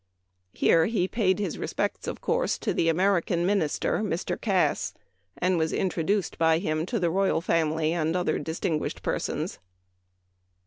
[0.51, 4.35] Here he paid his respects, of course, to the American Minister, Mr.
[4.35, 4.95] Cass,
[5.37, 9.59] and was introduced by him to the royal family and other distin guished persons.